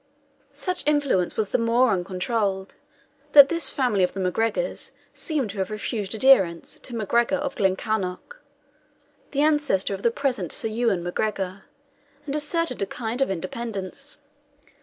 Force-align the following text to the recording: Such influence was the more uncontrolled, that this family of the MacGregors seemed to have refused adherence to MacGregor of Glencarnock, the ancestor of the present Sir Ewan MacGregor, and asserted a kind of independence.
Such 0.55 0.83
influence 0.87 1.37
was 1.37 1.49
the 1.51 1.59
more 1.59 1.91
uncontrolled, 1.91 2.73
that 3.33 3.49
this 3.49 3.69
family 3.69 4.01
of 4.01 4.13
the 4.13 4.19
MacGregors 4.19 4.93
seemed 5.13 5.51
to 5.51 5.59
have 5.59 5.69
refused 5.69 6.15
adherence 6.15 6.79
to 6.79 6.95
MacGregor 6.95 7.35
of 7.35 7.53
Glencarnock, 7.55 8.41
the 9.29 9.41
ancestor 9.43 9.93
of 9.93 10.01
the 10.01 10.09
present 10.09 10.51
Sir 10.51 10.69
Ewan 10.69 11.03
MacGregor, 11.03 11.65
and 12.25 12.35
asserted 12.35 12.81
a 12.81 12.87
kind 12.87 13.21
of 13.21 13.29
independence. 13.29 14.19